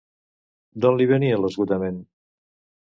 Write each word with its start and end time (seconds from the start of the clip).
D'on 0.85 0.97
li 1.01 1.09
venia 1.13 1.39
l'esgotament? 1.43 2.05